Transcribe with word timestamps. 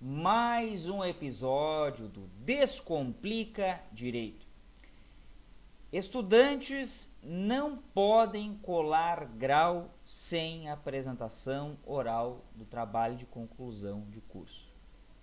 Mais 0.00 0.88
um 0.88 1.04
episódio 1.04 2.06
do 2.08 2.28
Descomplica 2.44 3.82
Direito. 3.92 4.46
Estudantes 5.92 7.10
não 7.22 7.78
podem 7.78 8.54
colar 8.58 9.24
grau 9.24 9.92
sem 10.04 10.68
apresentação 10.68 11.76
oral 11.84 12.44
do 12.54 12.64
trabalho 12.64 13.16
de 13.16 13.26
conclusão 13.26 14.06
de 14.10 14.20
curso, 14.20 14.68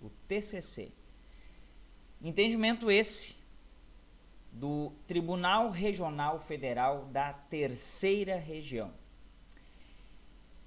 o 0.02 0.10
TCC. 0.28 0.92
Entendimento 2.20 2.90
esse 2.90 3.36
do 4.52 4.92
Tribunal 5.06 5.70
Regional 5.70 6.38
Federal 6.40 7.06
da 7.06 7.32
Terceira 7.32 8.36
Região. 8.36 8.92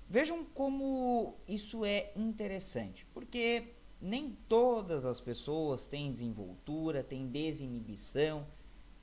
Vejam 0.09 0.43
como 0.43 1.35
isso 1.47 1.85
é 1.85 2.11
interessante, 2.15 3.05
porque 3.13 3.67
nem 4.01 4.37
todas 4.47 5.05
as 5.05 5.19
pessoas 5.19 5.85
têm 5.85 6.11
desenvoltura, 6.11 7.03
têm 7.03 7.27
desinibição 7.27 8.47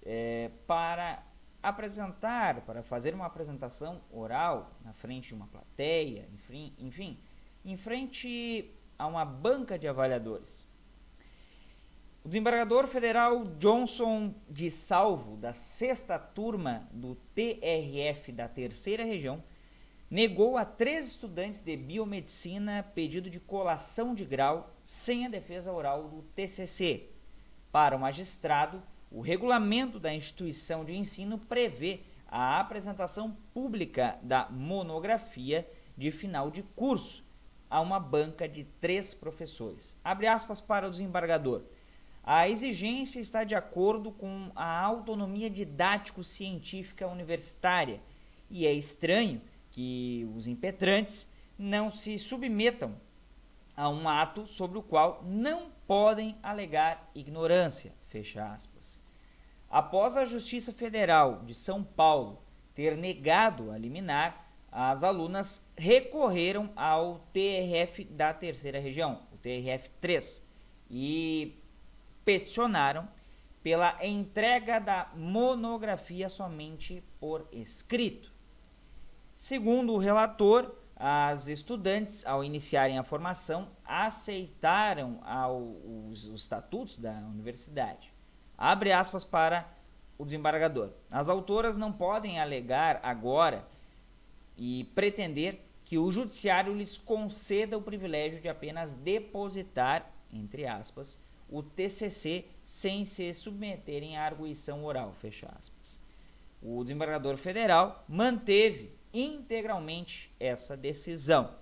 é, 0.03 0.51
para 0.67 1.23
apresentar, 1.63 2.63
para 2.63 2.83
fazer 2.83 3.15
uma 3.15 3.27
apresentação 3.27 4.01
oral 4.11 4.73
na 4.85 4.93
frente 4.93 5.29
de 5.29 5.35
uma 5.35 5.47
plateia, 5.47 6.29
enfim, 6.33 6.73
enfim 6.79 7.19
em 7.67 7.77
frente 7.77 8.71
a 8.97 9.09
uma 9.09 9.25
banca 9.25 9.77
de 9.77 9.89
avaliadores. 9.89 10.65
O 12.25 12.29
desembargador 12.29 12.87
federal 12.87 13.45
Johnson 13.59 14.33
de 14.49 14.71
Salvo, 14.71 15.37
da 15.37 15.53
sexta 15.53 16.19
turma 16.19 16.89
do 16.93 17.17
TRF 17.35 18.33
da 18.33 18.49
terceira 18.49 19.05
região, 19.05 19.43
negou 20.11 20.57
a 20.57 20.65
três 20.65 21.09
estudantes 21.09 21.61
de 21.61 21.77
biomedicina 21.77 22.85
pedido 22.95 23.29
de 23.29 23.41
colação 23.41 24.15
de 24.15 24.25
grau 24.25 24.73
sem 24.85 25.27
a 25.27 25.29
defesa 25.29 25.73
oral 25.73 26.09
do 26.09 26.23
TCC. 26.35 27.09
Para 27.73 27.97
o 27.97 28.01
magistrado, 28.01 28.83
o 29.11 29.21
regulamento 29.21 29.99
da 29.99 30.15
instituição 30.15 30.85
de 30.85 30.97
ensino 30.97 31.39
prevê 31.39 32.01
a 32.29 32.61
apresentação 32.61 33.37
pública 33.53 34.19
da 34.23 34.49
monografia 34.51 35.69
de 35.97 36.11
final 36.11 36.51
de 36.51 36.63
curso 36.63 37.25
a 37.69 37.81
uma 37.81 37.99
banca 37.99 38.49
de 38.49 38.65
três 38.65 39.13
professores. 39.15 39.99
Abre 40.05 40.27
aspas 40.27 40.61
para 40.61 40.87
o 40.87 40.91
desembargador. 40.91 41.63
A 42.23 42.49
exigência 42.49 43.21
está 43.21 43.45
de 43.45 43.55
acordo 43.55 44.11
com 44.11 44.51
a 44.55 44.81
autonomia 44.81 45.49
didático-científica 45.49 47.07
universitária 47.07 48.01
e 48.51 48.67
é 48.67 48.73
estranho 48.73 49.41
que 49.77 50.27
os 50.35 50.47
impetrantes 50.47 51.29
não 51.59 51.91
se 51.91 52.19
submetam 52.19 52.97
a 53.77 53.91
um 53.91 54.09
ato 54.09 54.47
sobre 54.47 54.79
o 54.79 54.83
qual 54.83 55.23
não 55.23 55.71
podem 55.87 56.35
alegar 56.43 57.11
ignorância. 57.15 57.93
Fecha 58.09 58.43
aspas. 58.43 58.99
Após 59.69 60.17
a 60.17 60.25
Justiça 60.25 60.73
Federal 60.73 61.43
de 61.45 61.55
São 61.55 61.85
Paulo 61.85 62.43
ter 62.75 62.97
negado 62.97 63.71
a 63.71 63.77
liminar, 63.77 64.51
as 64.73 65.05
alunas 65.05 65.63
recorreram 65.77 66.73
ao 66.75 67.19
TRF 67.35 68.05
da 68.05 68.33
terceira 68.33 68.81
região, 68.81 69.25
o 69.31 69.37
TRF 69.37 69.91
3, 70.01 70.43
e 70.91 71.63
peticionaram 72.25 73.07
pela 73.63 73.95
entrega 74.03 74.79
da 74.79 75.13
monografia 75.15 76.31
somente 76.31 77.05
por 77.21 77.47
escrito. 77.53 78.36
Segundo 79.37 79.93
o 79.93 79.99
relator, 79.99 80.75
as 80.97 81.47
estudantes, 81.47 82.25
ao 82.25 82.43
iniciarem 82.43 82.97
a 82.97 83.03
formação, 83.03 83.69
aceitaram 83.85 85.21
ao, 85.23 85.77
os, 86.11 86.25
os 86.25 86.41
estatutos 86.41 86.97
da 86.97 87.13
universidade. 87.13 88.11
Abre 88.57 88.93
aspas 88.93 89.25
para 89.25 89.69
o 90.17 90.25
desembargador. 90.25 90.89
As 91.11 91.29
autoras 91.29 91.77
não 91.77 91.93
podem 91.93 92.41
alegar 92.41 92.99
agora 93.03 93.69
e 94.57 94.85
pretender 94.95 95.61
que 95.85 95.99
o 95.99 96.11
judiciário 96.11 96.75
lhes 96.75 96.97
conceda 96.97 97.77
o 97.77 97.83
privilégio 97.83 98.41
de 98.41 98.49
apenas 98.49 98.95
depositar, 98.95 100.11
entre 100.33 100.67
aspas, 100.67 101.21
o 101.47 101.63
TCC 101.63 102.47
sem 102.65 103.05
se 103.05 103.35
submeterem 103.35 104.17
à 104.17 104.25
arguição 104.25 104.83
oral, 104.83 105.13
fecha 105.13 105.47
aspas. 105.59 106.01
O 106.63 106.83
desembargador 106.83 107.37
federal 107.37 108.03
manteve 108.09 108.96
integralmente 109.13 110.33
essa 110.39 110.77
decisão, 110.77 111.55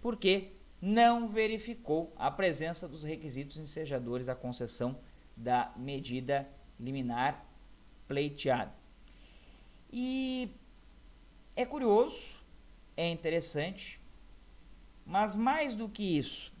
porque 0.00 0.52
não 0.80 1.28
verificou 1.28 2.12
a 2.16 2.30
presença 2.30 2.88
dos 2.88 3.02
requisitos 3.02 3.58
ensejadores 3.58 4.28
à 4.28 4.34
concessão 4.34 4.98
da 5.36 5.72
medida 5.76 6.48
liminar 6.78 7.44
pleiteada. 8.08 8.72
E 9.92 10.50
é 11.54 11.66
curioso, 11.66 12.18
é 12.96 13.08
interessante, 13.08 14.00
mas 15.04 15.36
mais 15.36 15.74
do 15.74 15.88
que 15.88 16.18
isso, 16.18 16.52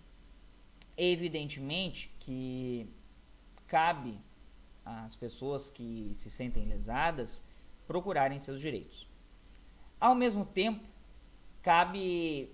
evidentemente 0.96 2.12
que 2.18 2.88
cabe 3.66 4.18
às 4.84 5.16
pessoas 5.16 5.70
que 5.70 6.10
se 6.14 6.30
sentem 6.30 6.66
lesadas 6.66 7.46
procurarem 7.86 8.38
seus 8.38 8.60
direitos. 8.60 9.09
Ao 10.00 10.14
mesmo 10.14 10.46
tempo, 10.46 10.82
cabe 11.60 12.50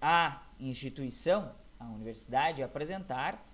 à 0.00 0.42
instituição, 0.58 1.54
à 1.78 1.84
universidade, 1.84 2.62
apresentar 2.62 3.44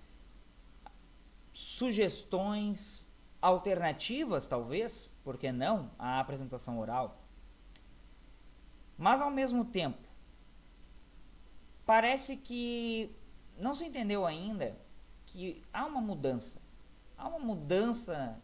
sugestões 1.51 3.11
alternativas, 3.41 4.47
talvez, 4.47 5.13
por 5.25 5.37
que 5.37 5.51
não, 5.51 5.91
à 5.99 6.19
apresentação 6.19 6.79
oral. 6.79 7.21
Mas, 8.97 9.21
ao 9.21 9.29
mesmo 9.29 9.65
tempo, 9.65 10.07
parece 11.85 12.37
que 12.37 13.13
não 13.57 13.75
se 13.75 13.83
entendeu 13.83 14.25
ainda 14.25 14.77
que 15.25 15.61
há 15.73 15.85
uma 15.85 15.99
mudança. 15.99 16.61
Há 17.17 17.27
uma 17.27 17.39
mudança 17.39 18.39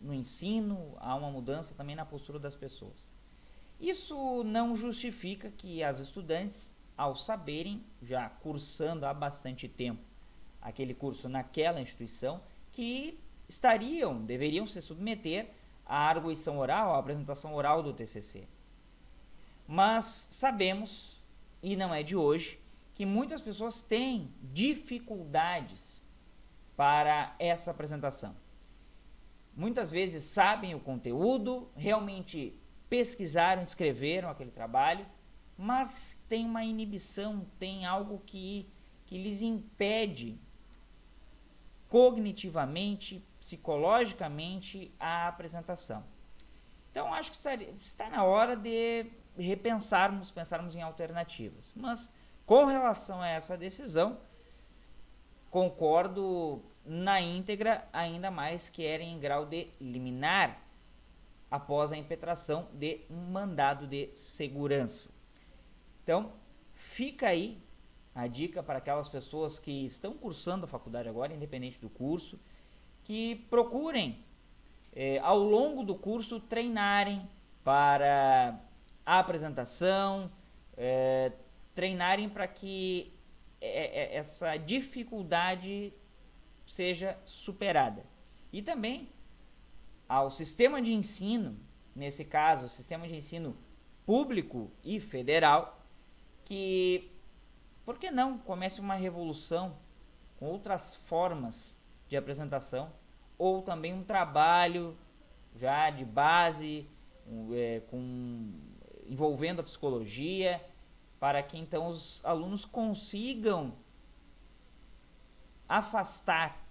no 0.00 0.12
ensino, 0.12 0.96
há 0.98 1.14
uma 1.14 1.30
mudança 1.30 1.74
também 1.74 1.94
na 1.94 2.04
postura 2.04 2.38
das 2.38 2.56
pessoas. 2.56 3.16
Isso 3.80 4.42
não 4.44 4.74
justifica 4.74 5.50
que 5.50 5.82
as 5.82 6.00
estudantes, 6.00 6.74
ao 6.96 7.14
saberem, 7.14 7.84
já 8.02 8.28
cursando 8.28 9.06
há 9.06 9.14
bastante 9.14 9.68
tempo 9.68 10.02
aquele 10.60 10.92
curso 10.92 11.28
naquela 11.28 11.80
instituição, 11.80 12.42
que 12.72 13.18
estariam, 13.48 14.22
deveriam 14.24 14.66
se 14.66 14.82
submeter 14.82 15.50
à 15.86 16.08
arguição 16.08 16.58
oral, 16.58 16.94
à 16.94 16.98
apresentação 16.98 17.54
oral 17.54 17.82
do 17.82 17.92
TCC. 17.92 18.46
Mas 19.66 20.28
sabemos, 20.30 21.22
e 21.62 21.76
não 21.76 21.94
é 21.94 22.02
de 22.02 22.16
hoje, 22.16 22.58
que 22.94 23.06
muitas 23.06 23.40
pessoas 23.40 23.80
têm 23.80 24.32
dificuldades 24.42 26.02
para 26.76 27.34
essa 27.38 27.70
apresentação. 27.70 28.34
Muitas 29.54 29.90
vezes 29.90 30.24
sabem 30.24 30.74
o 30.74 30.80
conteúdo, 30.80 31.68
realmente 31.76 32.58
pesquisaram, 32.88 33.62
escreveram 33.62 34.30
aquele 34.30 34.50
trabalho, 34.50 35.06
mas 35.56 36.16
tem 36.28 36.46
uma 36.46 36.64
inibição, 36.64 37.46
tem 37.58 37.84
algo 37.84 38.22
que, 38.24 38.68
que 39.06 39.18
lhes 39.18 39.42
impede 39.42 40.38
cognitivamente, 41.88 43.24
psicologicamente 43.40 44.92
a 44.98 45.28
apresentação. 45.28 46.04
Então 46.90 47.12
acho 47.12 47.32
que 47.32 47.38
está 47.80 48.10
na 48.10 48.24
hora 48.24 48.56
de 48.56 49.06
repensarmos, 49.36 50.30
pensarmos 50.30 50.74
em 50.74 50.82
alternativas. 50.82 51.72
Mas 51.76 52.12
com 52.44 52.64
relação 52.64 53.20
a 53.20 53.28
essa 53.28 53.56
decisão, 53.56 54.18
concordo 55.50 56.62
na 56.84 57.20
íntegra, 57.20 57.86
ainda 57.92 58.30
mais 58.30 58.68
que 58.68 58.84
era 58.84 59.02
em 59.02 59.18
grau 59.18 59.44
de 59.44 59.68
liminar 59.80 60.58
após 61.50 61.92
a 61.92 61.96
impetração 61.96 62.68
de 62.72 63.00
um 63.10 63.30
mandado 63.30 63.86
de 63.86 64.12
segurança. 64.12 65.10
Então, 66.02 66.32
fica 66.72 67.28
aí 67.28 67.62
a 68.14 68.26
dica 68.26 68.62
para 68.62 68.78
aquelas 68.78 69.08
pessoas 69.08 69.58
que 69.58 69.86
estão 69.86 70.14
cursando 70.14 70.64
a 70.64 70.68
faculdade 70.68 71.08
agora, 71.08 71.32
independente 71.32 71.78
do 71.78 71.88
curso, 71.88 72.38
que 73.04 73.36
procurem 73.48 74.24
é, 74.92 75.18
ao 75.20 75.38
longo 75.38 75.84
do 75.84 75.94
curso 75.94 76.40
treinarem 76.40 77.28
para 77.62 78.60
a 79.06 79.18
apresentação, 79.18 80.30
é, 80.76 81.32
treinarem 81.74 82.28
para 82.28 82.48
que 82.48 83.12
é, 83.60 84.16
essa 84.16 84.56
dificuldade 84.56 85.92
seja 86.66 87.16
superada. 87.24 88.04
E 88.52 88.62
também 88.62 89.08
ao 90.08 90.30
sistema 90.30 90.80
de 90.80 90.92
ensino, 90.92 91.58
nesse 91.94 92.24
caso, 92.24 92.64
o 92.64 92.68
sistema 92.68 93.06
de 93.06 93.14
ensino 93.14 93.56
público 94.06 94.70
e 94.82 94.98
federal, 94.98 95.84
que, 96.44 97.12
por 97.84 97.98
que 97.98 98.10
não, 98.10 98.38
comece 98.38 98.80
uma 98.80 98.94
revolução 98.94 99.76
com 100.38 100.46
outras 100.46 100.94
formas 100.94 101.78
de 102.08 102.16
apresentação, 102.16 102.90
ou 103.36 103.60
também 103.60 103.92
um 103.92 104.02
trabalho 104.02 104.96
já 105.54 105.90
de 105.90 106.04
base, 106.04 106.88
é, 107.52 107.82
com, 107.90 108.52
envolvendo 109.06 109.60
a 109.60 109.64
psicologia, 109.64 110.64
para 111.20 111.42
que 111.42 111.58
então 111.58 111.88
os 111.88 112.24
alunos 112.24 112.64
consigam 112.64 113.74
afastar 115.68 116.67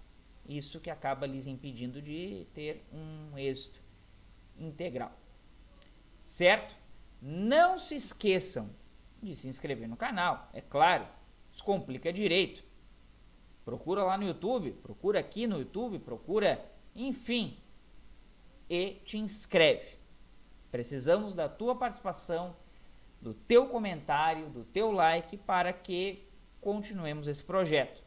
isso 0.48 0.80
que 0.80 0.88
acaba 0.88 1.26
lhes 1.26 1.46
impedindo 1.46 2.00
de 2.00 2.46
ter 2.54 2.84
um 2.92 3.36
êxito 3.36 3.80
integral. 4.56 5.12
Certo? 6.18 6.74
Não 7.20 7.78
se 7.78 7.94
esqueçam 7.94 8.70
de 9.22 9.36
se 9.36 9.46
inscrever 9.46 9.88
no 9.88 9.96
canal, 9.96 10.48
é 10.52 10.60
claro, 10.60 11.06
Descomplica 11.52 12.12
Direito. 12.12 12.64
Procura 13.64 14.02
lá 14.02 14.16
no 14.16 14.26
YouTube, 14.26 14.72
procura 14.82 15.20
aqui 15.20 15.46
no 15.46 15.58
YouTube, 15.58 15.98
procura, 15.98 16.64
enfim, 16.94 17.58
e 18.70 18.92
te 19.04 19.18
inscreve. 19.18 19.98
Precisamos 20.70 21.34
da 21.34 21.48
tua 21.48 21.74
participação, 21.74 22.56
do 23.20 23.34
teu 23.34 23.68
comentário, 23.68 24.48
do 24.48 24.64
teu 24.64 24.92
like 24.92 25.36
para 25.36 25.72
que 25.72 26.26
continuemos 26.60 27.26
esse 27.26 27.42
projeto. 27.42 28.02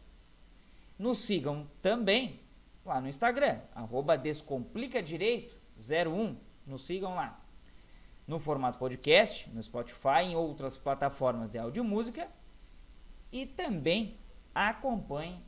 Nos 1.01 1.19
sigam 1.19 1.68
também 1.81 2.39
lá 2.86 3.01
no 3.01 3.09
Instagram, 3.09 3.59
arroba 3.74 4.15
Descomplicadireito01. 4.15 6.38
Nos 6.63 6.86
sigam 6.86 7.15
lá. 7.15 7.44
No 8.27 8.38
formato 8.38 8.77
podcast, 8.77 9.50
no 9.50 9.63
Spotify, 9.63 10.25
em 10.25 10.36
outras 10.36 10.77
plataformas 10.77 11.50
de 11.50 11.57
áudio 11.57 11.83
e 11.83 11.88
música. 11.88 12.30
E 13.31 13.48
também 13.48 14.19
acompanhe, 14.53 15.44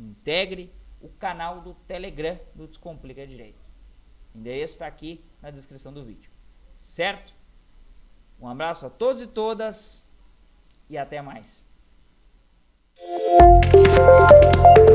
integre 0.00 0.74
o 1.00 1.08
canal 1.08 1.60
do 1.60 1.74
Telegram 1.86 2.36
do 2.52 2.66
Descomplica 2.66 3.24
Direito. 3.24 3.62
O 4.34 4.38
endereço 4.38 4.72
está 4.72 4.88
aqui 4.88 5.24
na 5.40 5.52
descrição 5.52 5.92
do 5.92 6.04
vídeo. 6.04 6.32
Certo? 6.78 7.32
Um 8.40 8.48
abraço 8.48 8.86
a 8.86 8.90
todos 8.90 9.22
e 9.22 9.28
todas 9.28 10.04
e 10.90 10.98
até 10.98 11.22
mais. 11.22 11.64
Música 13.96 14.85